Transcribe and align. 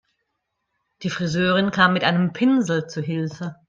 Die 1.03 1.11
Friseurin 1.11 1.69
kam 1.69 1.93
mit 1.93 2.03
einem 2.03 2.33
Pinsel 2.33 2.87
zu 2.87 3.01
Hilfe. 3.03 3.57